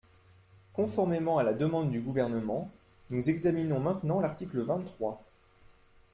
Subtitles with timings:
[0.73, 2.67] Conformément à la demande du Gouvernement,
[3.11, 5.21] nous examinons maintenant l’article vingt-trois.